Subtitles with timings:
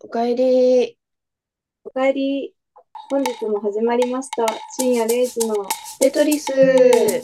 [0.00, 0.96] おかえり。
[1.82, 2.54] おかえり。
[3.10, 4.46] 本日も始まりました。
[4.76, 5.56] 深夜0時の
[5.98, 6.52] テトリス。
[6.52, 7.22] テ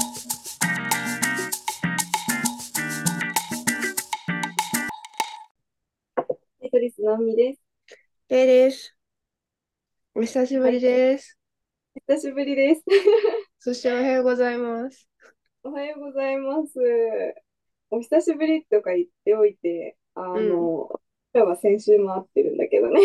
[6.68, 7.60] トリスのみです。
[8.26, 8.96] ペイです。
[10.16, 11.38] お久しぶりです。
[12.08, 12.82] 久しぶりです。
[13.60, 15.08] そしておはようございます。
[15.62, 16.80] おはようございます。
[17.90, 21.03] お久しぶりとか言っておいて、あの、今
[21.34, 23.00] 日は先週も会ってるんだけどね。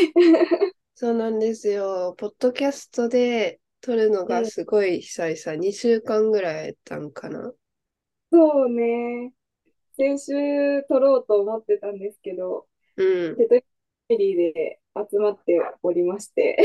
[0.95, 2.13] そうなんですよ。
[2.17, 7.53] ポッドキャストで撮るのがすごい久々、2週間ぐらいやったんかな。
[8.31, 9.31] そうね。
[9.98, 12.67] 先週撮ろうと思ってたんですけど、
[12.98, 13.36] うん。
[13.38, 13.63] テトリス
[14.09, 16.58] ファミリーで集まっておりまして、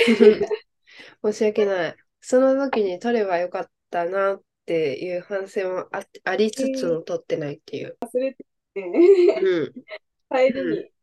[1.24, 1.96] 申し訳ない。
[2.20, 7.96] その時に撮ればよかったなっていう反省もあありつつも撮ってないっていう。
[8.00, 9.72] 忘れてね、うん。
[10.32, 10.93] 帰りに。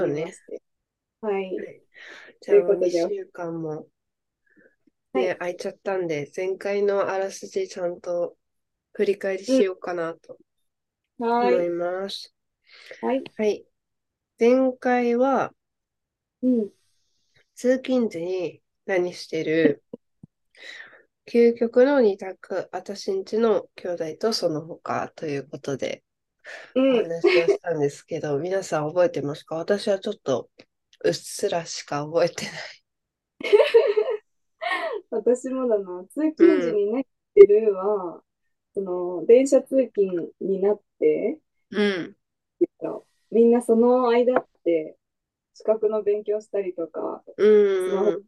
[0.00, 0.34] そうね。
[1.20, 1.50] はい。
[2.40, 3.86] じゃあ、ということで2週間も、
[5.12, 8.36] はいね、空いちゃったんで、前回のあらすじちゃんと
[8.92, 10.38] 振り返りしようかなと
[11.18, 11.52] はい。
[11.52, 12.34] 思います。
[13.02, 13.24] はい。
[13.36, 13.64] はい。
[14.38, 15.52] 前回は、
[16.42, 16.70] うん。
[17.54, 19.82] 通勤時に何してる？
[21.26, 26.02] 究極の二択、私んちの兄弟とその他ということで
[26.74, 26.96] おうん。
[27.04, 29.56] 話をしたんですけど、皆さん覚えてますか？
[29.56, 30.48] 私はちょっと
[31.04, 32.54] うっすらしか覚えてない。
[35.10, 38.22] 私もだな、通勤時に何してるは、
[38.74, 41.38] その、電車通勤になって、
[41.70, 42.16] うん。
[43.30, 44.96] みんなその間って、
[45.54, 48.22] 資格の勉強したりとか、うんうんうん。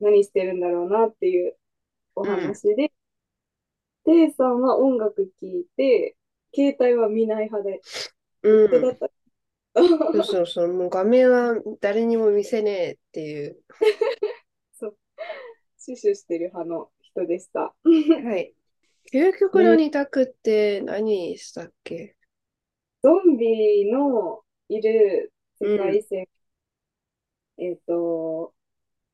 [0.00, 1.56] 何してるんだろうなっていう
[2.14, 2.92] お話で、
[4.04, 6.16] テイさんは音楽聴いて、
[6.56, 7.80] 携帯は見ない派で、
[8.42, 9.10] うんだった。
[9.76, 13.62] そうそうそう、もう画面は誰にも見せねえっていう。
[15.78, 17.60] 死守してる派の人でした。
[17.84, 18.54] はい。
[19.12, 22.16] 究極の二択って何したっけ？
[23.02, 26.26] ゾンビのいる世界線、
[27.58, 28.52] えっと、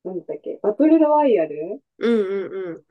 [0.03, 1.83] なんだっけ、バトルロワイヤル？
[1.99, 2.85] うんうんうん。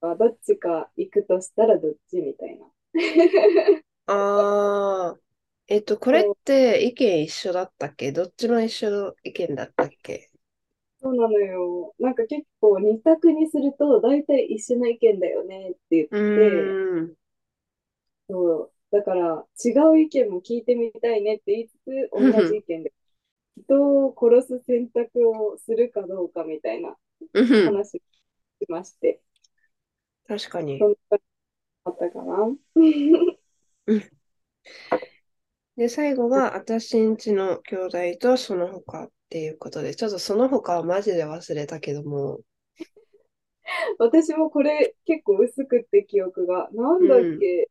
[0.00, 2.66] はどっちか行くとしたらどっちみたいな。
[4.06, 5.20] ああ、
[5.68, 8.12] えっと、これって意見一緒だったっけ？
[8.12, 10.30] どっちも一緒の意見だったっけ？
[11.00, 11.94] そうなのよ。
[11.98, 16.78] なんか結構二択にすると大体一緒の意見だよねって言っうて。
[18.28, 18.72] そう。
[18.90, 22.92] だから違う意見も聞いてみたいねって言いつつ同じ意見で。
[23.58, 26.96] 人を殺す選択をするかどうかみたいな
[27.32, 27.76] うん。
[27.76, 28.02] 話をし
[28.70, 29.22] まして、
[30.28, 30.86] 確かに。
[30.86, 30.88] そ。
[30.88, 31.24] んな感じ。
[31.35, 31.35] あ
[32.06, 32.56] ったかな？
[35.76, 42.40] で、最後が私んちの兄弟とその他っていうことで、ちょっとその他はマジで忘れたけども、
[43.98, 46.68] 私もこれ結構薄くって記憶が。
[46.72, 47.68] なんだっけ、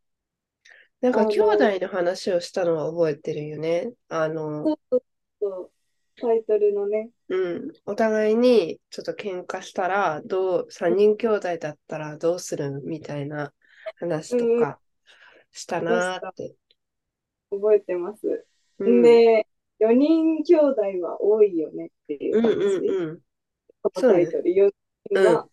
[1.01, 3.91] あのなんか兄弟の話をしたのは覚えてるよね。
[4.09, 5.03] あの、そうそう
[5.40, 5.72] そう
[6.18, 7.09] タイトルのね。
[7.29, 12.81] うん、お互いにちょっと喧嘩したら、どう、3人兄弟だったらどうする？
[12.84, 13.51] みたいな
[13.95, 14.79] 話とか
[15.51, 16.56] したなーって。
[17.51, 18.45] 覚えてます。
[18.79, 19.47] うん、で、
[19.79, 22.57] 4人兄弟は多いよねっていううん感じ。
[22.88, 23.19] うんうん。
[23.81, 24.72] このタイトル、4
[25.11, 25.47] 人は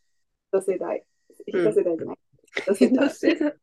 [0.53, 1.04] 一世代。
[1.47, 2.19] 一うん世代じゃない。
[2.56, 3.14] 一世代一。
[3.14, 3.54] 世代。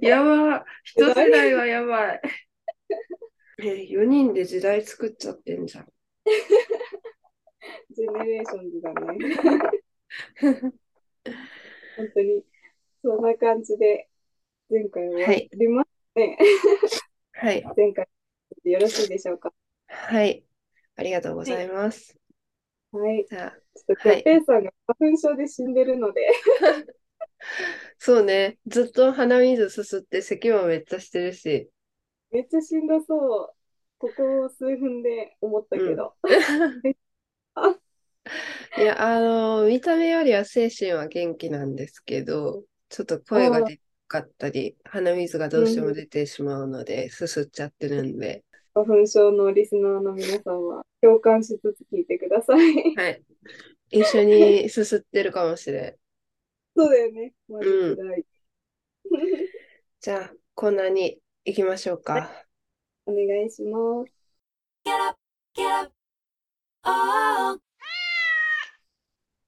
[0.00, 0.64] やば。
[0.84, 2.20] 一世代はやばい。
[3.62, 5.88] え、4人で時代作っちゃってんじゃん。
[7.90, 9.18] ジェネレーションズだね。
[11.96, 12.44] 本当に、
[13.02, 14.08] そんな感じで、
[14.70, 16.38] 前回終わりますね。
[17.32, 17.62] はい。
[17.76, 18.08] 前回
[18.64, 19.52] でよろしいでしょうか？
[19.88, 20.44] はい。
[20.96, 22.16] ありがとうございます。
[22.92, 23.26] はい。
[23.28, 26.28] じゃあ、ちょっとペイさんが花粉症で死んでるので、
[27.98, 28.58] そうね。
[28.66, 31.70] ずっと鼻水すすって咳もめっちゃしてるし。
[32.30, 33.54] めっちゃしんどそう。
[33.98, 36.14] ここ数分で思ったけど。
[38.78, 48.44] いや、あの、見た目よりは精神は元気なんですけど、ちょっと声がでかったり、鼻水がどうしても出てしまうので、すすっちゃってるんで。
[48.74, 52.94] 花粉症のリスナーの皆さんは共感しつつ聞いてください。
[52.94, 53.22] はい。
[53.90, 55.96] 一緒にすすってるかもしれん。
[56.76, 57.32] そうだよね。
[57.48, 58.24] マジ辛い。
[60.00, 62.30] じゃあ、こんなに行きましょうか。
[63.06, 64.12] お願いします。
[66.84, 67.58] Oh,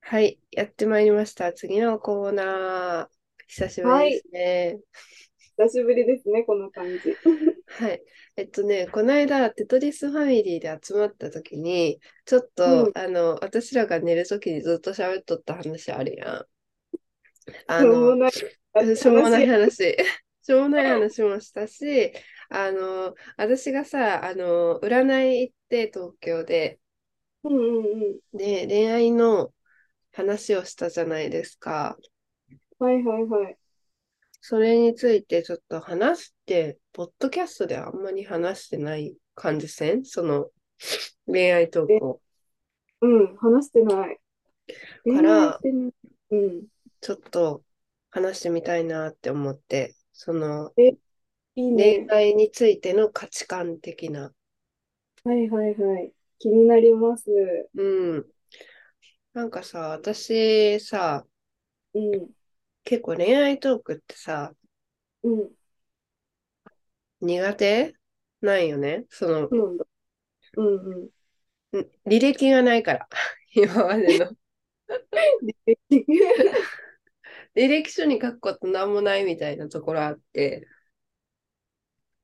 [0.00, 1.52] はい、やってまいりました。
[1.52, 3.13] 次のコーナー。
[3.48, 4.78] 久しぶりですね。
[5.56, 7.14] 久しぶりですね、この感じ。
[7.66, 8.02] はい。
[8.36, 16.44] えっとね、この間、テトリスファミリーで集まった時に、ちょっと、うんあの、私らが寝る時にずっと喋っとった話あるやん。
[17.68, 18.32] あの、しょうもない。
[18.96, 19.96] しょうもない話。
[20.42, 22.12] しょうもない話もしたし、
[22.50, 26.80] あの、私がさ、あの、占い行って東京で、
[27.44, 28.36] うんうんうん。
[28.36, 29.54] で、恋愛の
[30.12, 31.96] 話をしたじゃないですか。
[32.78, 33.56] はいはいはい。
[34.40, 40.04] それについてちょっと話して、ポッドキャストであんまり話してない感じせん？
[40.04, 40.50] その
[41.26, 42.20] 恋愛トークを。
[43.00, 44.18] うん、話してない。
[45.14, 45.58] から
[46.30, 46.64] うん。
[47.00, 47.62] ちょっと
[48.10, 50.94] 話してみたいなって思って、そのい
[51.56, 52.10] いね恋。
[52.10, 54.32] 愛についての価値観的な。
[55.24, 56.12] はいはいはい。
[56.38, 57.30] 気になります。
[57.74, 58.26] うん。
[59.32, 61.24] なんかさ、私さ、
[61.94, 62.30] うん。
[62.84, 64.52] 結構恋愛トークってさ、
[65.22, 65.50] うん。
[67.20, 67.94] 苦手？
[68.40, 69.06] ないよね？
[69.08, 69.86] その、そうなんだ。
[70.56, 71.08] うん
[72.06, 73.08] 履歴がないから、
[73.54, 74.30] 今までの。
[77.56, 80.68] 履歴書に書くことなんもないみたいなところあって、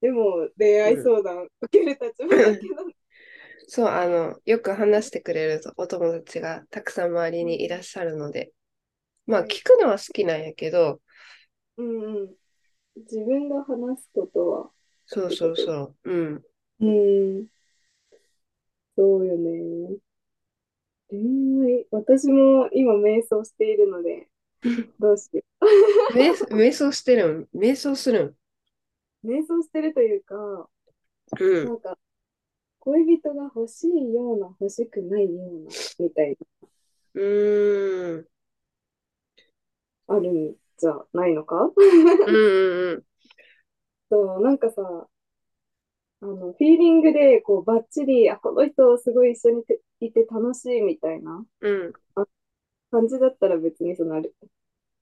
[0.01, 2.75] でも、恋愛相談受ける立場だけど、
[3.69, 8.53] そう、あの、よく話してくれるお友達がたくさん周りにいらっしゃるので、
[9.31, 11.01] まあ、はい聞くのは好きなんやけど、
[11.77, 12.35] うんうん。
[12.97, 14.71] 自分が話すことは、
[15.07, 16.45] そうそうそう、うん。
[16.81, 16.87] う
[17.43, 17.47] ん。
[18.97, 19.97] そうよね。
[21.09, 21.21] 恋
[21.65, 24.29] 愛、私も今瞑想しているので、
[25.01, 25.43] どうしよ
[26.15, 28.37] 瞑瞑想してるん瞑想するんう。
[29.25, 30.69] 瞑想してるというか、
[31.41, 31.67] うん。
[31.67, 31.99] なんか、
[32.81, 36.37] 恋人が欲しいような、欲しくないような、みたい
[37.15, 38.27] うーん。
[40.11, 41.71] な、あるんじゃないのか？
[42.27, 42.39] うんう
[42.91, 43.05] んうん。
[44.11, 45.09] そう、なんかさ、
[46.23, 51.93] あの、フィーリングで、こう、バッチリ、あ、この人すごい一緒にていて楽しいみたいなうん。
[52.91, 54.23] 感じだったら別にその、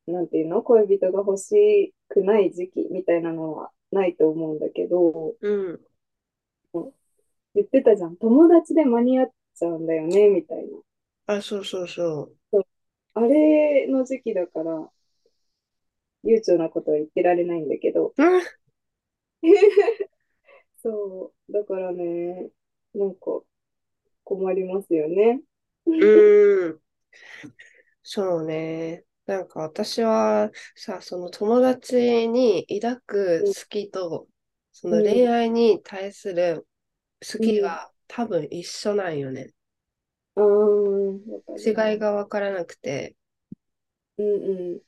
[0.07, 0.63] なんていうの？
[0.63, 5.81] 恋人が欲しくない時期みたいなのはないと思うんだけど、うん。
[7.55, 8.17] 言ってたじゃん。
[8.17, 10.65] 友達で間に合っちゃうんだよね、みたいな。
[11.27, 12.33] あ、そうそうそ
[13.15, 14.91] あれの時期だから、
[16.25, 18.23] 悠長なことは言ってられないんだけど、う。
[18.23, 18.43] うん。
[20.83, 22.51] そう、だからね、
[22.95, 23.43] なんか
[24.25, 25.41] 困りますよね。
[25.87, 26.81] うーん。
[28.03, 29.05] そうね。
[29.27, 34.27] なんか私はさ、その友達に抱く好きと、
[34.73, 36.67] その恋愛に対する
[37.21, 39.51] 好きが多分一緒なんよね。
[40.37, 43.17] ああ、わかる違いがわからなくて。
[44.17, 44.81] うんうん。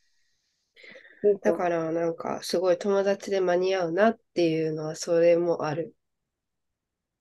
[1.43, 5.94] だからなんかすごい友達で間に合うなっていうのはそれもある。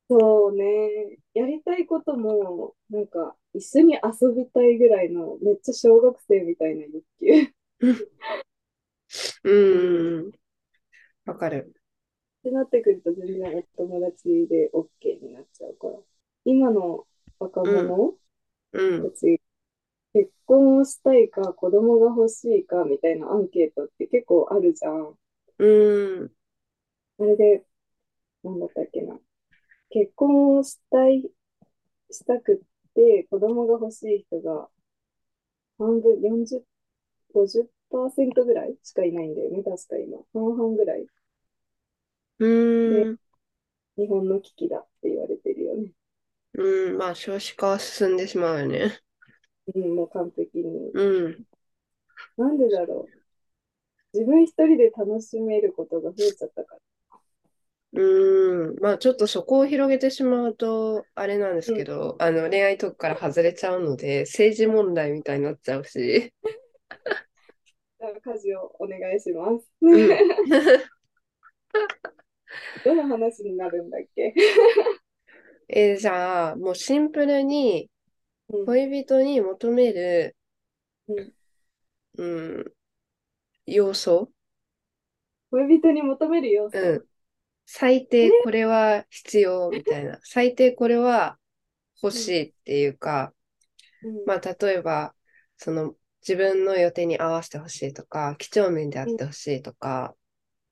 [0.10, 7.54] そうね、やりたいことも、なんか、一緒に遊びたいぐらいの、めっちゃ小学生みたいな欲求。
[9.44, 10.32] うーん。
[11.26, 11.74] わかる。
[12.40, 15.94] ってなってくると、全然お友達で OK になっちゃうから。
[16.46, 17.06] 今の
[17.40, 18.14] 若者
[18.74, 19.12] うん。
[19.12, 19.39] たち、
[20.14, 25.18] 結婚をしたいか、子供が欲しいかみたいなアンケートって結構あるじゃん。
[25.58, 26.32] うーん。
[27.20, 27.66] あれで、
[28.44, 29.20] なんだったっけな。
[29.92, 31.32] 結婚をしたい、
[32.12, 34.70] したくって、子供が欲しい人が
[35.80, 36.66] 半分、40、
[37.34, 40.20] 50%ぐらいしかいないんだよね、確か今。
[40.32, 41.08] 半々ぐらい。
[42.40, 43.20] うーん。
[43.98, 45.92] 日本の危機だって言われてるよね。
[46.54, 46.98] うん。
[46.98, 49.02] まあ少子化は進んでしまうよね。
[49.76, 50.92] うん、もう完璧に。
[50.94, 51.46] うん。
[52.38, 53.20] なんでだろう。
[54.14, 56.80] 自分一人で楽しめることが増えちゃったから。
[57.92, 66.34] うーん、まあちょっとそこを広げてしまうと、あれなんですけど、あの恋愛トークから外れちゃうので、政治問題みたいになっちゃうし。
[68.00, 69.68] じゃあ家事をお願いします。
[69.82, 70.10] うん
[72.84, 74.34] どの話になるんだっけ？
[75.70, 77.90] えーじゃあ、もうシンプルに
[78.50, 78.66] うん。
[78.66, 80.36] 恋人に求める、
[81.08, 81.34] うん。
[82.18, 82.26] う
[82.62, 82.74] ん、
[83.66, 84.32] 要素、
[85.52, 86.78] 恋人に求める要素？
[86.78, 87.06] うん、
[87.66, 91.38] 最低これは必要みたいな、 最低これは
[92.02, 93.34] 欲しいっていうか、
[94.04, 94.26] うん。
[94.26, 95.16] まあ例えば、
[95.58, 100.16] その自分の予定に合わせてほしいとか、几帳面であってほしいとか、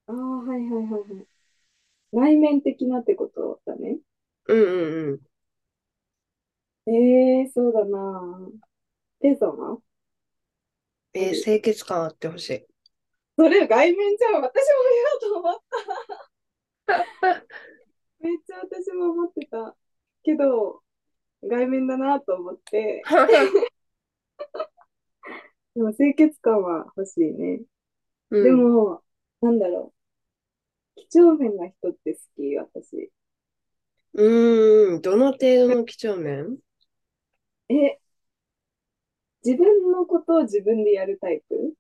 [0.08, 1.28] ああ、はいはいはいはい。
[2.12, 3.98] 内面的なってことだね。
[4.48, 5.20] うんうんうん。
[6.88, 8.50] ええそうだな。
[9.22, 9.78] テゾな
[11.14, 12.66] えー清潔感あってほしい。
[13.38, 14.42] それ外面じゃん。
[14.42, 15.60] 私も言おうと思っ
[16.88, 17.46] た。
[18.20, 19.76] めっちゃ私も思ってた。
[20.24, 20.82] けど、
[21.44, 23.04] 外面だなと思って。
[25.76, 27.62] でも清潔感は欲しいね。
[28.32, 29.04] うんでも、
[29.42, 29.94] なんだろ
[30.98, 31.02] う。
[31.02, 33.12] 几帳面な人って好き、私。
[34.14, 36.58] うーん、どの程度の几帳面？
[37.70, 38.00] え、
[39.44, 41.74] 自分のことを自分でやるタイプ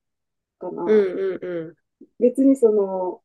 [0.60, 0.84] かな？
[0.84, 1.76] うんうんうん。
[2.20, 3.22] 別にその、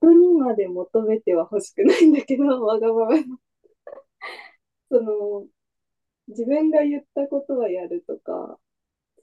[0.00, 3.38] 人にまで求めては欲しくないんだけど、 わがままな。
[4.90, 5.46] その、
[6.28, 8.58] 自分が言ったことはやるとか、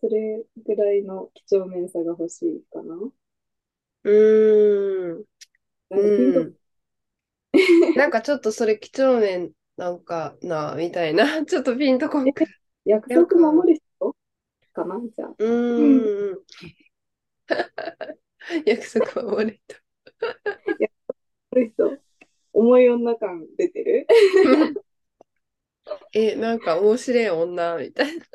[0.02, 2.96] それぐらいの几帳面さが欲しいかな。
[2.96, 5.26] うーん。
[5.90, 6.56] なんかピンとうん。
[7.96, 11.24] なんかちょっとそれ几帳面なんかな、みたいな。
[11.48, 12.44] ちょっとピンとこんく。
[12.84, 14.16] 約束守る人
[14.74, 15.30] かなじゃあ。
[15.40, 16.38] うーん。
[18.66, 19.78] 約束守れた。
[21.52, 21.98] 守る人
[22.52, 24.06] 重い女感出てる？
[26.12, 28.26] え、なんか面白い女みたいな。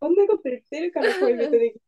[0.00, 1.80] こんなこと言ってるから恋人でき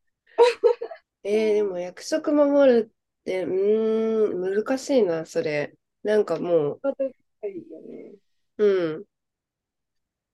[1.25, 5.75] えーでも約束守るって、うーん、難しいな、それ。
[6.05, 6.91] なんかもな
[7.49, 8.13] いよね。
[8.59, 9.05] う、うん、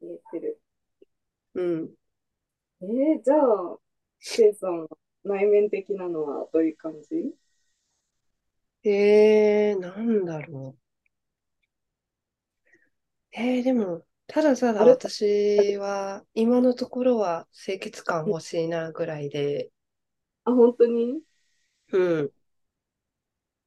[0.03, 0.61] 言えてる。
[1.55, 1.91] うん。
[2.83, 3.79] えー、じゃあ、
[4.37, 4.89] ケイさんは
[5.25, 7.35] 内面的なのはどういう感じ？
[8.83, 10.81] えー、なんだろう。
[13.33, 19.71] えー、でも、ただただ私は、今のところは清潔感欲しいなぐらいで、
[20.45, 21.21] あ、本当に？
[21.93, 22.31] うん。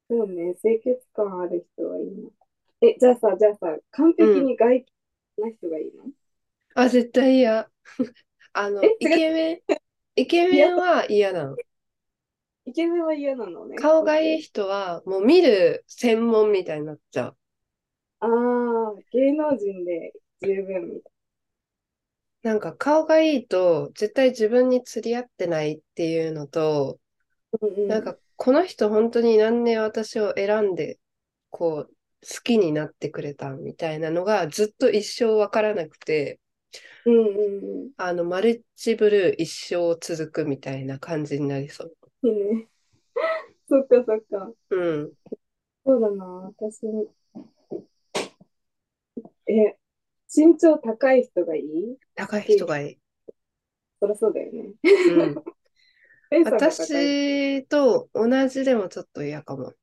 [0.09, 2.29] そうね、清潔感ある人はいいな。
[2.81, 4.85] え、じゃあさ、じゃあさ、完璧に外見
[5.43, 6.05] な人がいいの、
[6.75, 7.71] あ、絶対嫌。
[8.53, 9.61] あの、えイケメン、
[10.15, 11.59] イケメンは嫌なの。
[12.65, 13.75] イケメンは嫌なのね。
[13.75, 17.37] 顔がいい人は、もう見る専門みたいになっちゃう。
[18.21, 21.13] ああ、芸能人で十分みたい
[22.43, 26.99] なんか顔がいいと、絶対自分に釣り合ってないっていうのと、
[27.51, 27.67] な。
[27.67, 27.97] うんうん。
[27.97, 30.99] なんかこの人本当に何年私を選んで、
[31.49, 31.95] こう、
[32.27, 36.41] 好きになってくれたみたいなのがずっと一生わからなくて、
[37.05, 37.19] うんう
[37.85, 41.95] んあの、マルチブルー一生続くみたいな感じになりそう。
[43.69, 44.51] そっかそっか。
[44.71, 45.13] うん。
[45.85, 46.25] そうだな、
[46.59, 46.85] 私。
[49.47, 49.77] え、
[50.35, 51.97] 身長高い人がいい？
[52.15, 52.97] 高い人がいい。
[54.01, 54.73] そりゃそうだよね。
[54.83, 55.43] うん。
[56.41, 59.73] 私と同じでもちょっと嫌かも。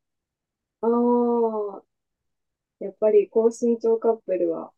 [0.83, 1.83] ああ、
[2.81, 4.73] やっぱり高身長カップルは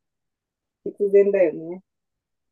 [0.85, 1.83] 必然だよね。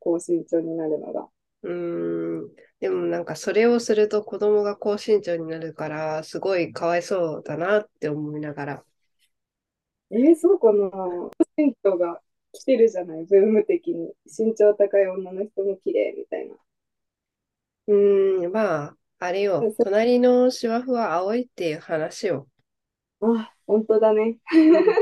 [0.01, 1.29] 高身長になるのが。
[1.63, 2.55] うーん。
[2.81, 8.85] でもなんかそれをすると子供が高身長になるから、すごいかわいそうだなって思いながら。
[10.13, 10.89] えーそうかな。
[10.91, 12.21] 高身長が
[12.53, 14.13] 来てるじゃない、ブーム的に。
[14.27, 16.57] 身長高い女の人も綺麗みたいな。
[17.87, 22.49] うーん、まあ、あれよ、隣の芝生は青いっていう話よ。
[23.21, 24.39] あ、本当だね。
[24.53, 25.01] うん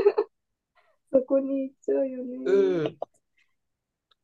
[1.11, 2.37] そこに行っちゃうよね。
[2.43, 2.51] う
[2.87, 2.99] ん。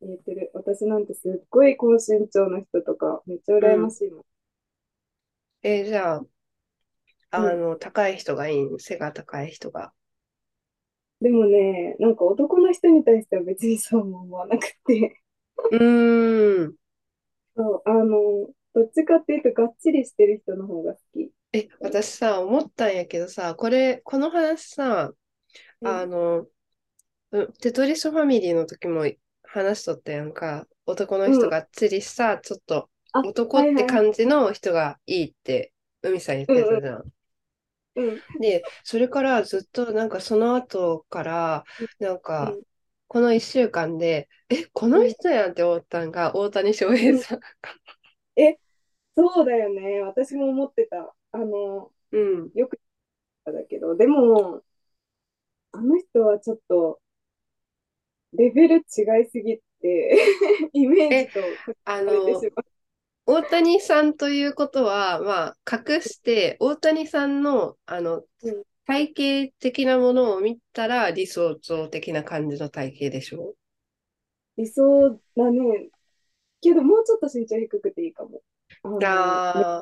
[0.00, 0.50] 言えてる。
[0.54, 4.24] 私なんてすっごい高身長の人とか、めっちゃ羨ましいもん。
[5.62, 6.26] えーじゃあ、
[7.30, 8.78] あの、高い人がいいの？
[8.80, 9.92] 背が高い人が。
[11.20, 15.20] でもね、なんか男の人に対しては別にそうも思わなくて、
[15.70, 16.76] うーん。
[17.56, 21.30] そう、あの、どっちかっていうとがっちりしてる人の方が好き。
[21.54, 25.12] え、私さ、思ったんやけどさ、これ、この話さ、
[25.80, 26.46] うんあの、
[27.32, 29.10] うんテトリスファミリーの時も
[29.44, 30.66] 話しとったやんか。
[30.84, 37.04] 男の人がっちりした、ちょっとあ、男って感じの人がいいって、海さん言ってたじゃん。
[37.94, 41.64] うん、で、それからずっとなんかその後から、
[41.98, 42.62] なんかうん、
[43.08, 47.40] この1週間で、え、この人やんって思ったんが大谷翔平さん。
[49.16, 50.02] そうだよね。
[50.02, 51.14] 私も思ってた。
[51.32, 52.50] あの、うん。
[52.50, 54.62] だけど、でも、
[55.72, 57.00] あの人はちょっと、
[58.32, 58.84] レベル違い
[59.30, 60.16] すぎて、
[60.72, 61.40] イメージと
[61.84, 62.12] あの。
[63.28, 73.54] 大谷さんということは、まあ、隠して、大谷さんの、あのうん、体型的なものを見たら理想像的な感じの体型でしょ？
[74.56, 75.88] 理想だね。
[76.60, 78.42] けど、もうちょっと身長低くていいかも。
[78.86, 79.00] めっ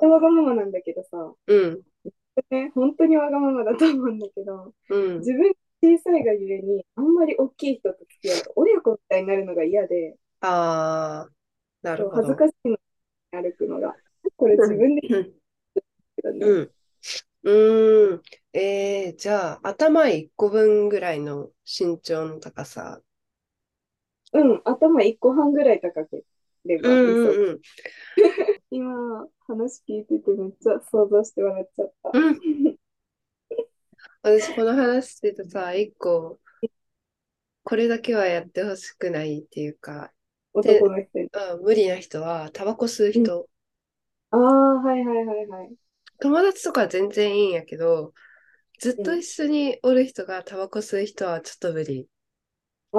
[0.01, 1.83] ちあゃわがままなんだけどさ、うん、
[2.51, 5.19] ね、本当にわがままだと思うんだけど、うん。
[5.19, 11.33] 自分小さいがゆえに、あんまり大きい人と付き合うと親子みたいになるのが嫌で、ああ、
[11.83, 12.37] なるほど恥ず。
[12.37, 12.77] かしいの
[13.33, 13.95] 歩くのが。
[14.37, 15.23] これ自分で言うん。
[15.23, 15.35] う
[16.17, 16.55] けどね。
[17.45, 18.23] うん。
[18.53, 23.03] えー、じゃあ、頭1個分ぐらいの身長の高さ。
[24.33, 26.25] うん、頭1個半ぐらい高け
[26.65, 27.33] ればうん理想。
[27.33, 27.61] うん
[28.77, 32.11] 今、話聞いててめっちゃ想像して笑っちゃった。
[32.13, 32.29] うん。
[32.29, 32.77] うん。
[34.23, 36.41] 私、この話しててさ、一個、
[37.65, 40.13] これだけはやってほしくないっていうか、
[40.53, 41.31] 男の人に。
[41.33, 43.49] うん、無理な人は、タバコ吸う人。
[44.31, 45.77] ああ、はいはいはいはい。
[46.21, 48.13] 友達とかは全然いいんやけど、
[48.81, 52.09] ずっと一緒におる人がタバコ吸う人はちょっと無理。
[52.93, 52.99] あ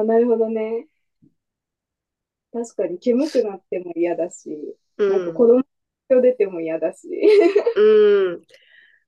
[0.00, 0.88] あ、なるほどね。
[2.52, 4.85] 確かに煙くなっても嫌だし、うん。
[4.98, 5.62] なんか子供
[6.08, 7.08] が出ても嫌だし。
[7.74, 8.46] うん。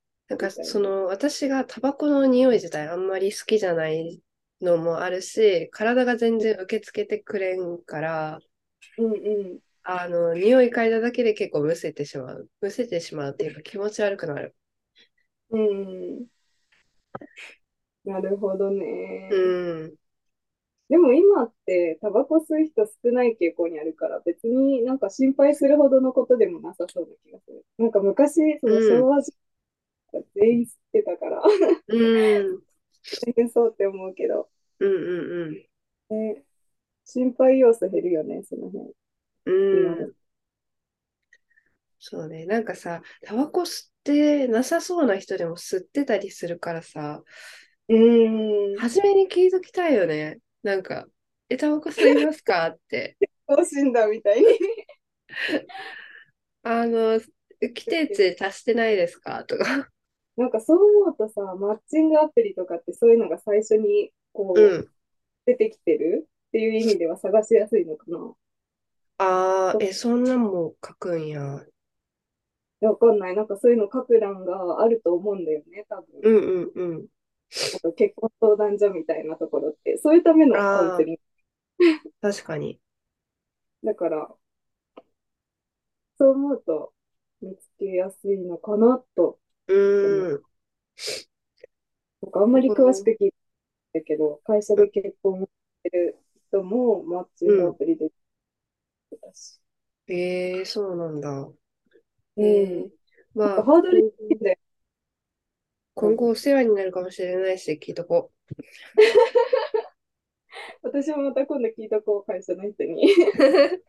[0.28, 4.23] なんかその私がタバコの匂い自体あんまり好きじゃない
[4.61, 8.40] のもあるし、体が全然受け付けてくれんから、
[8.99, 9.59] うんうん。
[9.83, 12.49] あの、匂い嗅いだだけで結構むせてしまう。
[12.61, 14.54] むせてしまうっていうか気持ち悪くなる。
[15.50, 16.28] うん。
[18.04, 19.30] なるほどね。
[19.30, 19.37] う
[19.87, 19.98] ん。
[20.88, 27.64] でも今ってタバコ吸う人少ない傾向にあるから別になんか心配するほどのことでもなさそうな気がする。
[27.78, 29.33] なんか昔、そのうん昭和時
[30.12, 31.42] 代全員吸ってたから
[31.88, 31.97] う
[32.54, 32.62] ん。
[33.23, 34.49] 大変そうって思うけど、
[34.80, 35.64] うんうん
[36.11, 36.45] ね、
[37.04, 38.92] 心配要素減るよね、その辺。
[39.47, 40.14] うん。
[42.00, 42.47] そうね。
[42.47, 47.23] なんかさ、タバコ吸ってなさそうな人でも吸ってたりするからさ、
[47.88, 48.78] うーん。
[48.78, 50.38] 初めに聞いときたいよね。
[50.62, 51.07] なんか、
[51.49, 52.67] え、タバコ吸いますか？
[52.67, 53.17] って。
[53.47, 54.47] 更新だみたいに。
[56.62, 57.21] あの、
[57.61, 59.45] 規定値足してないですか？
[59.45, 59.88] とか。
[60.37, 64.88] なんかそう思うとさ、マッチングアプリとかってそういうのが最初にこう、うん。
[65.47, 68.35] 出てきてるっていう意味では探しやすいのかな。
[69.17, 71.65] ああ、え、そんなんも書くんや。
[72.81, 73.35] わかんない。
[73.35, 76.07] なんかそういうの書く欄があると思うんだよね、多分。
[76.23, 77.07] うんうんうん。
[77.97, 81.21] 結婚相談所みたいなところって、そういうためのカウンセリング。
[82.21, 82.81] 確かに。
[83.85, 84.29] だから、
[86.18, 86.92] そう思うと
[87.40, 89.38] 見つけやすいのかなと。
[89.68, 90.42] うーん。
[92.22, 93.35] なんかあんまり詳しく聞いて
[93.94, 95.49] たけど、会社で結婚し
[95.85, 96.16] てる
[96.49, 98.11] 人もマッチングアプリで
[99.16, 99.61] たし。
[100.09, 101.31] えー、そうなんだ。
[101.31, 101.53] う
[102.40, 102.44] ん。
[102.44, 102.90] えー、
[103.35, 104.59] まあ、ハードル低いんだよ。
[105.98, 108.30] 今後お世話になるかもしれないし、聞いとこ
[110.82, 113.12] 私もまた今度聞いとこう、会社の人に。
[113.12, 113.16] う。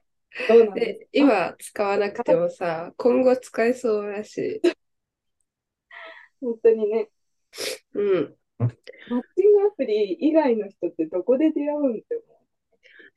[0.49, 4.59] どうなんで今使わなくてもさ、今後使えそうだし。
[6.41, 7.11] 本当にね。
[7.93, 8.35] うん。
[8.57, 8.71] マッ
[9.35, 12.29] チングアプリ以外の人ってどこで出会うんって思う？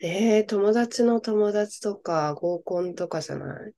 [0.00, 3.72] えー、友達の友達とか合コンとかじゃない？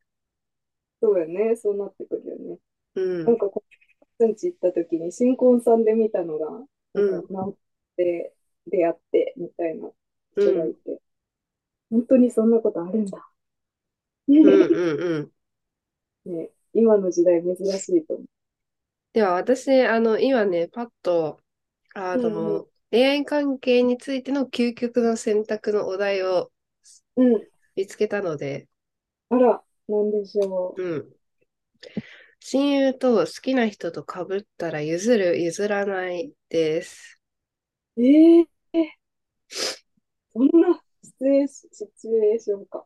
[1.01, 1.55] そうよね。
[1.55, 2.59] そうなってくるよね。
[2.97, 3.25] うん。
[3.25, 3.63] なんかこ
[4.19, 6.51] う、んち行った時に新婚さんで見たのが、
[6.95, 7.59] うんなんかナンパ
[7.97, 8.35] で
[8.67, 9.91] 出会ってみたいな
[10.37, 10.45] うん。
[10.45, 11.01] 人がいて、
[11.91, 13.29] 本当にそんなことあるんだ。
[14.43, 15.33] うんうんうん。
[16.27, 18.25] ね、今の時代珍しいと思
[19.13, 21.41] では、私、あの、今ね、パッと、
[21.95, 26.53] あうんうの、恋愛関係についての究極の選択のお題を
[27.17, 27.23] う。
[27.25, 27.49] うん。
[27.77, 28.69] 見つけたので、
[29.29, 30.83] あら、なんでしょう。
[30.83, 31.15] うん。
[32.47, 37.19] 親友と好きな人と被ったら譲る、譲らないです。
[37.97, 38.45] えー、
[40.31, 42.85] そんなシチュエーションか。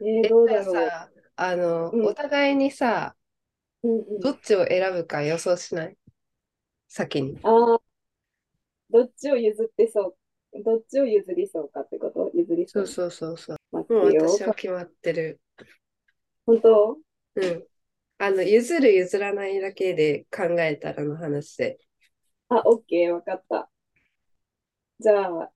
[0.00, 0.88] えー、どうだろう。
[0.88, 3.16] さ、あの、うんお互いにさ、
[3.82, 4.20] うんうん。
[4.20, 5.96] どっちを選ぶか予想しない？
[6.86, 7.40] 先に。
[7.42, 7.80] ああ、
[8.88, 10.14] どっちを譲ってそ
[10.54, 12.30] う、どっちを譲りそうかってこと？
[12.34, 12.86] 譲りそ。
[12.86, 13.56] そううそうそうそう。
[13.72, 14.28] 待ってもうよ。
[14.28, 15.40] 私は決まってる。
[16.46, 16.98] 本当？
[17.34, 17.64] うん。
[18.22, 21.78] あの、譲る、譲らないだけで考えたらの話で。
[22.50, 23.70] あ、オッケー、わかった。
[24.98, 25.50] じゃあ、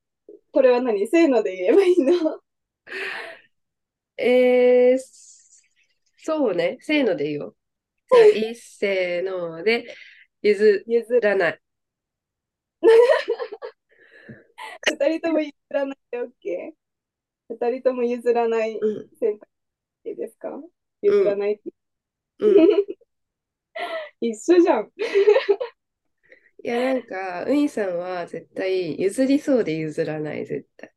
[0.50, 1.06] これは何？
[1.06, 2.40] せーので言えばいいの？
[4.16, 4.98] えー、
[6.16, 6.78] そうね。
[6.80, 7.54] せーのでいいよ。
[8.10, 9.94] じゃあ、いっせーので、
[10.40, 10.82] 譲。
[11.20, 11.60] らない。
[14.90, 17.54] 二人とも譲らないでオッケー？
[17.60, 19.10] 二人とも譲らないうん。
[19.18, 19.46] 選択
[20.06, 20.48] 肢ですか？
[21.02, 21.83] 譲らないって、うん。
[24.20, 24.90] 一緒じゃん。
[26.62, 30.92] いや、なんか、ウィンさんは絶対譲りそうで譲らない、絶対。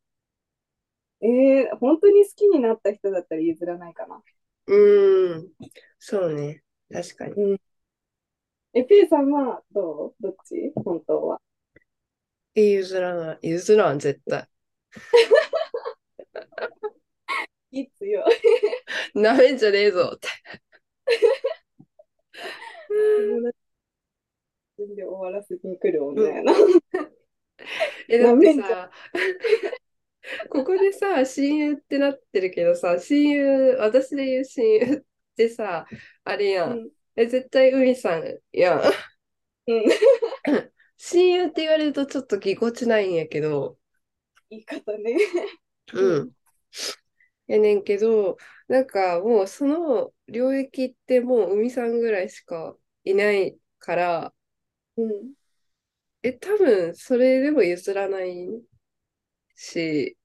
[1.22, 4.22] えー、本当に好きになった人だったら譲らないかな。
[4.68, 5.50] うーん。
[6.00, 6.64] そうね。
[6.92, 7.60] 確かに。
[8.74, 10.22] え、ペイさんはどう？
[10.22, 10.72] どっち？
[10.76, 11.42] 本当は。
[12.56, 13.50] え、譲らない。
[13.50, 14.48] 譲らん、絶対。
[17.72, 18.24] いつよ。
[19.14, 20.28] なめんじゃねえぞって。
[23.16, 23.58] 友達
[24.78, 26.54] 全然終わらせに来る女やな。
[28.08, 28.92] え、だってさ、
[30.50, 35.02] ここでさ、親友ってなってるけどさ、親友、私で言う親友っ
[35.36, 35.88] てさ、
[36.24, 36.66] あれや。
[36.68, 38.82] うんんえ、絶対海さんやん。
[39.68, 39.84] うん。
[40.98, 43.80] 親友って言われるとちょっとぎこちないんやけど、
[44.50, 45.18] 言い方ね。
[45.94, 46.32] うん。
[47.48, 54.34] やねんけど、なんかもうその領域ってもう海さんぐらいしかいないから、
[54.98, 55.34] うん。
[56.24, 58.48] え、多分それでも譲らない
[59.56, 60.18] し、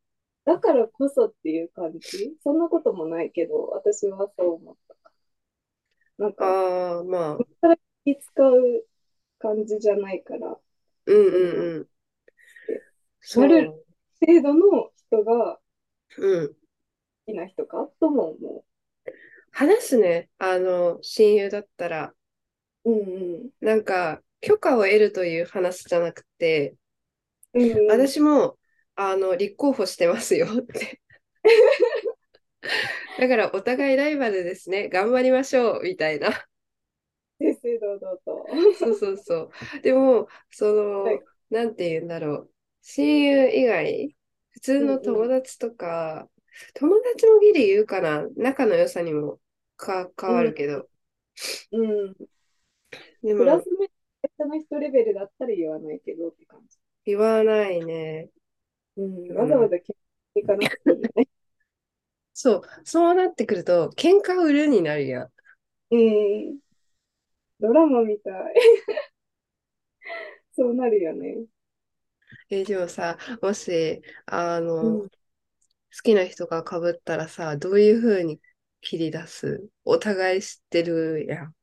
[0.44, 2.36] だからこそっていう感じ？
[2.42, 4.96] そんなこともないけど、私はそう思った。
[6.18, 8.84] なんか、ああ、まあ、気使う
[9.38, 10.58] 感じじゃないから、
[11.06, 11.88] うんうんうん。
[13.20, 13.48] そう。
[13.48, 13.72] なる
[14.20, 15.60] 程度の人が
[16.18, 16.56] うん。
[17.26, 18.64] 好きな人かとも思
[19.52, 22.14] 話すね、あの、親友だったら、
[22.84, 22.90] う。
[22.90, 26.74] うんなんか、許可を得るという話じゃなくて、
[27.54, 27.62] うん。
[27.62, 28.58] うん、私も、
[28.96, 31.00] あの、立候補してますよって。
[33.18, 34.88] だから、お互いライバルですね。
[34.88, 36.30] 頑張りましょう、みたいな。
[37.38, 38.46] 正々堂々と。
[38.78, 39.36] そうそうそ
[39.78, 39.80] う。
[39.82, 41.20] でも、その、はい
[41.52, 42.50] なんて言うんだろう。
[42.80, 44.16] 親友以外、
[44.52, 46.26] 普通の友達とか、
[46.74, 48.26] 友達もギリ言うかな。
[48.36, 49.40] 仲の良さにも
[49.76, 50.88] か変わるけど。
[51.72, 52.14] うん。
[53.22, 53.88] でクラも、スメイ
[54.38, 56.78] トの人レベルだったら言わないけどって感じ。
[57.04, 58.30] 言わないね。
[58.96, 59.34] うん。
[59.34, 59.92] わざわざ結
[60.34, 61.28] 婚行かなくていね。
[62.34, 65.32] そう、そうなってくると、喧嘩売るになるやん。
[65.90, 66.58] うん。
[67.60, 68.54] ドラマみたい。
[70.52, 71.46] そうなるよね。
[72.50, 75.10] え、でもさ、もし、あの、うん
[75.94, 78.40] 好きな人が被ったらさ、どういう風に
[78.80, 79.68] 切り出す？
[79.84, 81.54] お互い知ってるやん。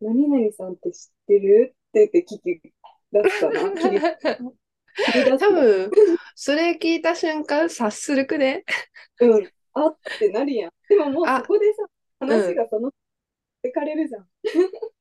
[0.00, 1.74] 何々さんって知ってる？
[1.88, 2.72] って言って聞き
[3.12, 3.70] 出すかな？
[3.80, 5.90] 切り切り出す多分、
[6.34, 8.64] それ聞いた瞬間、察するくね？
[9.20, 9.52] うん。
[9.74, 10.70] あってなるやん。
[10.88, 11.84] でももうあそこでさ、
[12.20, 12.92] 話がその、っ
[13.62, 14.28] てかれるじゃん。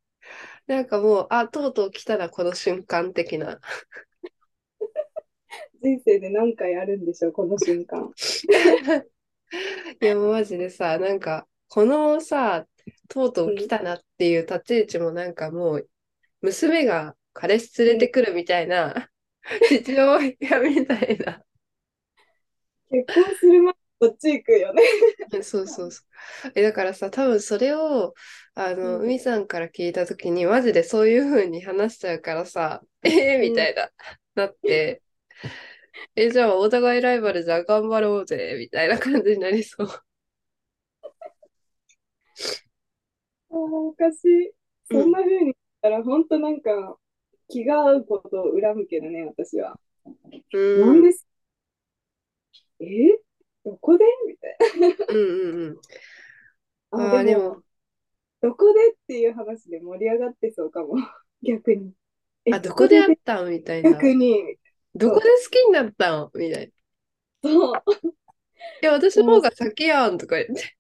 [0.68, 3.62] なんかもう、あ、とうとう来たな、この瞬間的な。
[5.88, 8.12] 人生で何回あるんでしょう、この瞬間。
[10.02, 12.65] いや、もうマジでさ、なんか、このさ、
[13.08, 15.89] とうとう来たなっていう立ち位置もなんかもう、
[16.41, 19.10] 娘が彼氏連れてくるみたいな、
[19.69, 20.19] 父親
[20.62, 21.41] みたいな。
[22.89, 24.84] 結婚する前にこっち行くよね。
[25.41, 26.02] そうそうそ
[26.47, 26.52] う。
[26.56, 28.13] え、だからさ、多分それを、
[28.56, 33.89] あの、うん海さんから聞いたときに、マジでそういう風に話しちゃうからさ、えー、みたいな、
[34.36, 35.02] なって、
[36.16, 39.88] え、じゃあお互いライバルじゃん頑張ろうぜ、みたいな感じになりそう。
[39.88, 44.52] あーおかしい。
[44.92, 46.98] そんな風に言ったら、本当なんか、
[47.50, 49.80] 気が合うことを恨むけどね、私は。
[50.54, 50.82] うん。
[50.82, 51.26] なんです
[52.80, 52.86] え？
[53.66, 54.06] どこで？
[54.28, 54.58] みたい
[55.10, 55.76] うんうんうん。
[56.92, 57.16] な。
[57.16, 57.64] ああ、でも、
[58.42, 60.98] どこでっていう話で盛り上がってそうかも。
[61.42, 61.94] 逆に。
[62.46, 63.92] えあ、どこで会ったんみたいな。
[63.92, 64.58] 逆に。
[64.98, 66.32] どこで好きになったん？
[66.36, 66.64] みたいな。
[66.64, 66.72] い
[67.44, 67.84] そう。
[68.82, 70.78] や、私の方が先やんとか言って。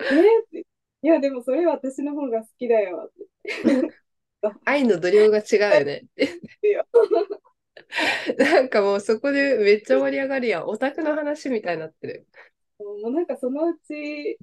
[0.00, 0.60] え？
[1.02, 3.12] いや、でもそれ私の方が好きだよっ
[3.52, 3.94] て。
[4.64, 6.04] 愛の度量が違うよね。
[6.16, 6.84] いや
[8.38, 10.64] なんかもうそこでめっちゃ盛り上がるやん。
[10.66, 12.26] オタクの話みたいになってる。
[12.78, 14.38] もうなんかそのうち、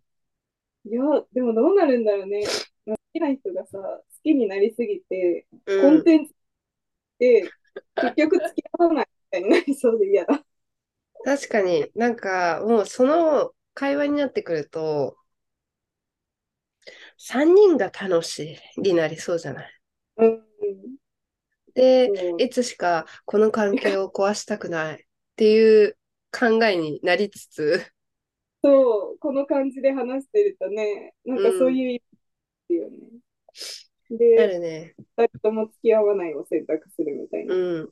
[0.85, 1.01] いや、
[1.33, 2.43] でもどうなるんだろうね。
[2.85, 5.81] 好きな人がさ、好きになりすぎて、うん。
[5.81, 6.33] コンテンツ
[7.19, 7.51] で、
[7.95, 10.43] 結局付き合わないみたいになりそうで嫌だ。
[11.23, 15.17] 確かになんかもうその会話になってくると、
[17.17, 19.71] 3人が楽しいになりそうじゃない？
[20.17, 20.97] うん。
[21.73, 24.97] で、そういつしかこの関係を壊したくないっ
[25.35, 25.97] ていう
[26.31, 27.91] 考えになりつつ、
[28.63, 32.03] そう、この感じで話してるとね、なんかそういう意
[32.69, 32.97] 味よね。
[32.97, 33.07] な
[34.17, 34.95] で、るね。
[35.17, 37.55] 二人とも付き合わないを選択するみたいな。
[37.55, 37.89] うん。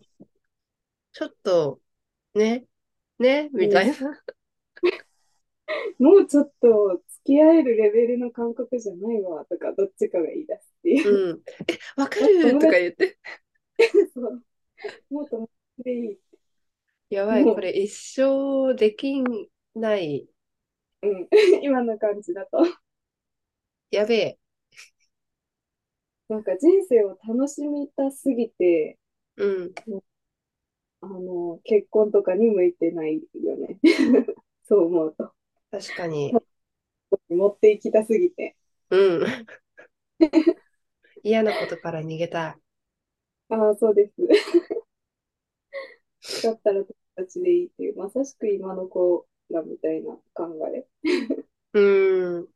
[1.14, 1.80] ちょっと、
[2.36, 2.66] ね、
[3.20, 4.22] ね、みたいな。
[6.00, 11.32] もうちょっと付き合えるレベルの感覚じゃないわとか、どっちかが言い出すっていう。
[11.32, 11.42] うん。
[11.68, 12.54] え、わかる？
[12.54, 13.18] とか言って。
[14.14, 14.44] そう
[15.10, 16.18] もう友達でいい。
[17.10, 19.24] やばい、これ一生でき
[19.76, 20.28] ない。
[21.02, 21.28] うん、
[21.64, 22.60] 今の感じだと。
[23.92, 24.40] やべえ。
[26.30, 28.98] なんか人生を楽しみたすぎて、
[29.38, 29.74] うん。
[31.02, 33.80] あの、結婚とかに向いてないよね。
[34.68, 35.34] そう思うと。
[35.72, 36.34] 確かに。
[37.30, 38.56] 持っていきたすぎて。
[38.92, 39.26] うん。
[41.24, 42.56] 嫌なことから逃げたい。
[43.50, 44.14] ああ、そうです。
[46.44, 50.86] だったら友達でいいっていう、まさしく今の子らみたいな考え。
[51.74, 52.48] うん。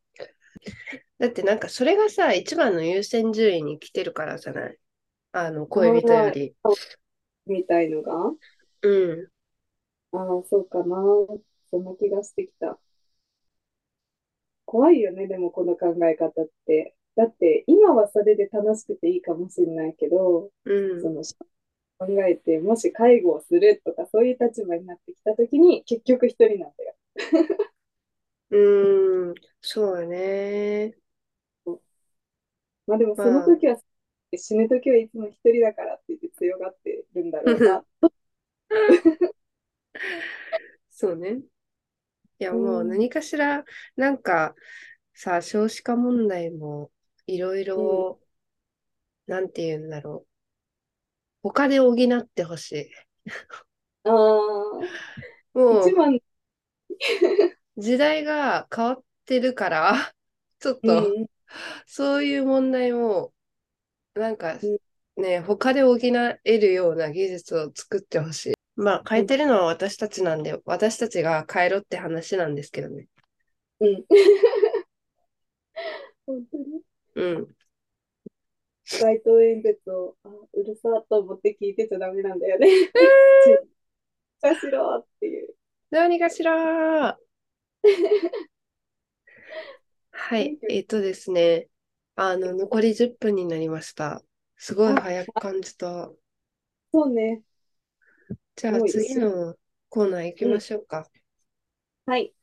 [1.24, 4.78] だってなんかそれがさ、一番の優先順位に来てるからじゃない？
[5.32, 6.54] あの、恋人より。
[7.48, 8.34] みたいのが？
[8.82, 9.28] うん。
[10.12, 10.98] ああ、そうかな。
[11.72, 12.78] そんな気がしてきた。
[14.66, 16.94] 怖いよね、でもこの考え方って。
[17.16, 21.02] だって今はそれで楽しくていいかもしれないけど、うん。
[21.02, 21.24] その
[22.00, 26.96] 考えて、もし介護をするとかそういう立場になってきたときに結局一人なんだよ。
[28.52, 29.36] うん。
[29.62, 30.96] そうだね。
[32.88, 33.78] まあでもその時は、
[34.36, 37.86] 死ぬ時はいつも一人だからって言って強がってるんだろうな。
[40.90, 41.42] そうね。
[42.40, 43.64] いや、うんもう何かしら、
[43.96, 44.56] なんか
[45.14, 46.92] さ、少子化問題も
[47.28, 48.22] いろいろ、
[49.28, 50.26] なんて言うんだろ
[51.44, 51.52] う。
[51.54, 52.92] 他で補ってほしい。
[54.06, 54.14] ああ、
[55.54, 56.00] もう
[57.78, 60.14] 時代が変わってるから、
[60.60, 61.28] ちょっうとん、
[61.86, 63.34] そういう問題も、
[64.16, 68.54] なんかうね、他で補えるような技術を作ってほしい。
[68.76, 73.08] まあ、変えてるのは私たちなんで、私たちが変えろって話なんですけどね。
[73.80, 74.04] うん。
[76.26, 76.82] 本当に？
[77.16, 77.48] うん。
[78.86, 82.68] 街頭演説を、あ、うるさーと思って聞いてちゃダメなんだよね。
[84.42, 85.54] かし ろっていう。
[85.92, 87.18] 何かしら
[90.26, 91.68] はい、えっとですね、
[92.16, 94.24] あの、残り10分になりました。
[94.56, 96.10] すごいあ早く感じた。
[96.94, 97.42] そうね。
[98.56, 99.56] じゃあ次の
[99.90, 101.10] コーナー行きましょうか。
[102.06, 102.34] はい。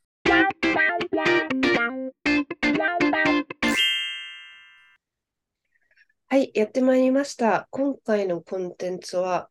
[6.26, 7.66] はい、やってまいりました。
[7.70, 9.48] 今回のコンテンツは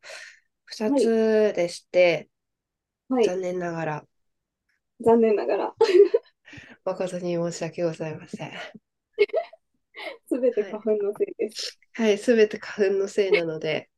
[0.66, 2.30] 2つでして、
[3.08, 3.24] はい。
[3.24, 4.04] 残念ながら
[5.00, 5.74] 残念ながら、
[6.84, 8.52] 誠に申し訳ございません。
[10.28, 11.78] すべて花粉のせいです。
[11.94, 13.90] はい、すべて花粉のせいなので、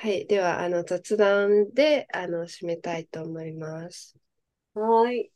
[0.00, 4.16] はい、では、あの、雑談で、あの、締めたいと思います。
[4.74, 5.30] はーい。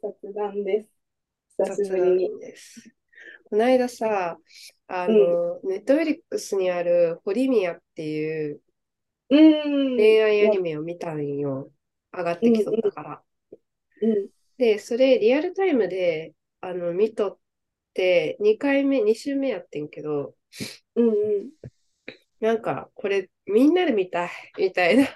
[0.00, 0.88] 雑談です。
[1.58, 2.28] 久しぶりに。
[2.28, 2.90] 雑談です。
[3.44, 4.38] この間さ、
[4.88, 8.60] あの、ネットフリックスにあるホリミアっていう
[9.30, 9.96] うーん。
[9.96, 11.70] 恋愛アニメを見たんよ。
[12.12, 13.22] 上がってきとったから。
[14.02, 14.28] うん。
[14.64, 17.38] で、それリアルタイムで、あの、見とっ
[17.92, 20.34] て、2回目、2週目やってんけど、
[20.96, 21.50] うんうん。
[22.40, 25.06] なんか、これ、みんなで見たい、みたいな。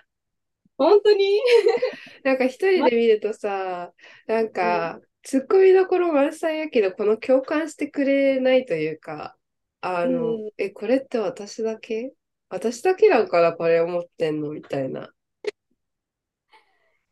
[0.77, 1.41] 本当に？
[2.25, 3.93] なんか一人で見るとさ、
[4.27, 9.37] なんか、ツッコミどころ満載やけど、この共感してくれないというか、
[9.81, 12.13] あの、うんえ、これって私だけ？
[12.51, 14.51] 私だけなんかな、これ思ってんの？
[14.51, 15.11] みたいな。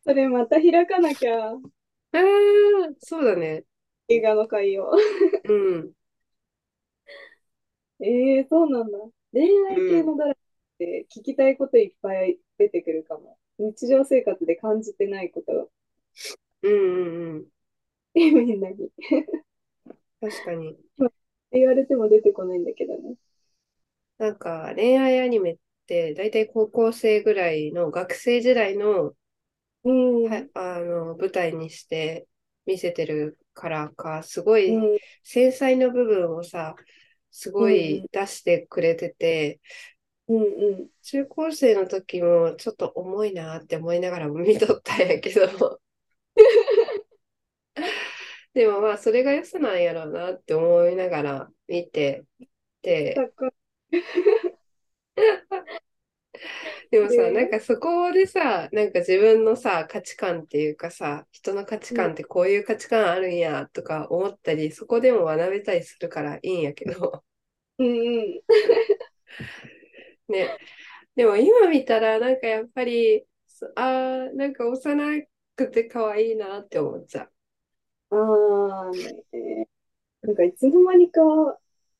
[0.05, 1.53] それまた開かなきゃ、
[2.18, 3.64] ああ、そうだね。
[4.09, 4.92] 映画の回を。
[5.44, 5.92] うん。
[8.00, 8.98] ええそうなんだ。
[9.33, 10.37] 恋愛系のドラマっ
[10.79, 13.38] て聞きたいこといっぱい出てくるかも。
[13.59, 15.70] 日常生活で感じてないこと、
[16.62, 17.46] うんうんうん。
[18.14, 18.90] みんなに。
[20.20, 20.76] 確かに。
[21.52, 23.14] 言われても出てこないんだけどね。
[24.18, 29.14] なんか、恋愛アニメって、だいたい高校生ぐらいの学生時代の、
[29.90, 30.31] うん。
[30.31, 32.29] はあの、舞台にして
[32.66, 34.99] 見せてるからか、すごいうん。
[35.22, 36.75] 繊細な部分をさ、
[37.31, 39.61] すごうんい出してくれてて、
[40.29, 40.90] うんうん。
[41.03, 45.81] 中高生の時もちょっと重いなって思いながらも見とったんやけど、
[48.55, 52.25] でもまあそれが良さなんやろうなって思いながら見て
[52.83, 53.27] て、
[56.90, 67.25] でもさ、ねなんかそこでさ、なんか自分のさ、価値観っていうかさ、人の価値観ってこういう価値観あるんやとか思ったり、そこでも学べたりするからいいんやけど、
[67.79, 68.40] うんうん。
[70.29, 70.57] ね。
[71.16, 75.22] でも今見たら、なんかやっぱり、そあー、なんか幼
[75.57, 77.33] くて可愛いなって思っちゃう。
[78.11, 78.92] ああ
[79.33, 79.68] ね。
[80.22, 81.20] なんかいつの間にか、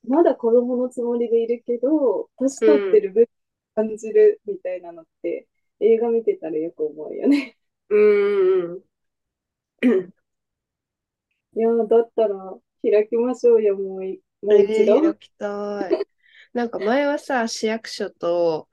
[0.09, 3.29] まだ子供のつもりでいるけど、年取ってる分
[3.77, 5.49] 感じるみたいなのって、
[5.81, 7.59] 映画見てたらよく思うよね。
[7.89, 8.83] うーん。
[11.57, 15.01] いやー、だったら開きましょうよ、もうい、もう一度。
[15.03, 16.07] 開きたい。
[16.53, 18.69] なんか前はさ、市役所と、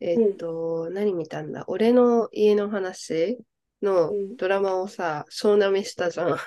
[0.00, 1.64] えっと、何見たんだ？
[1.66, 3.38] 俺の家の話
[3.82, 6.38] のうんドラマをさ、総なめしたじゃん。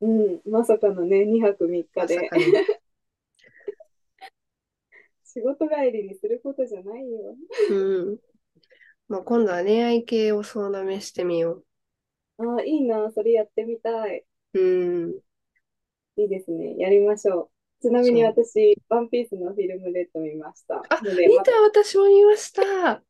[0.00, 2.16] うん、まさかのね、2泊3日で。
[2.16, 2.42] まさかの。
[5.32, 7.36] 仕事帰りにすることじゃないよ。
[7.68, 8.18] うん。
[9.08, 11.64] まあ、今度は恋愛系を総なめしてみよ
[12.38, 14.24] ああ、いいな、それやってみたい。
[14.52, 14.60] う。
[14.60, 15.20] うん。
[16.16, 17.50] いいですね、やりましょう。
[17.82, 20.76] ちなみに私、ワンピースのフィルムレッド見ました。
[20.90, 23.02] あ、ので、見た、また私も見ました。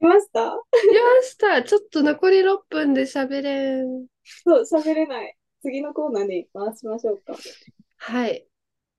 [0.00, 0.54] 見ました？
[0.88, 1.62] 見ました。
[1.64, 4.06] ちょっと残り6分で喋れん。
[4.44, 5.36] そう、喋れない。
[5.62, 7.34] 次のコーナーに回しましょうか。
[7.96, 8.46] はい。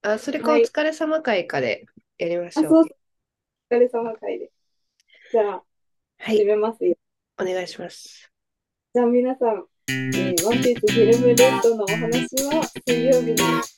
[0.04, 1.86] あ、それかおはい疲れ様会かで
[2.24, 2.68] やりましあ、ょう。
[2.70, 4.52] そう、お疲れ様会で。
[5.32, 5.64] じゃあ、
[6.20, 6.38] はい。
[6.38, 6.96] 始めますよ。
[7.40, 8.32] お願いします。
[8.94, 13.36] じゃあ皆さん、えーワンピースフィルムレッドのお話は水曜日に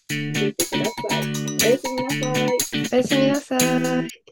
[0.10, 1.24] 聞いてください。
[1.68, 2.58] おやすみなさい。
[2.94, 4.25] おやすみなさい。